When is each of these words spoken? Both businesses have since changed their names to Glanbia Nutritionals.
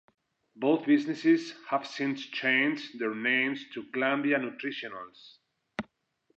Both 0.55 0.87
businesses 0.87 1.53
have 1.69 1.85
since 1.85 2.25
changed 2.25 2.97
their 2.97 3.13
names 3.13 3.63
to 3.75 3.83
Glanbia 3.83 4.39
Nutritionals. 4.39 5.37